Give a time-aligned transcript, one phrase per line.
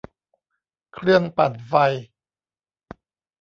[0.93, 1.73] เครื่องปั่นไฟ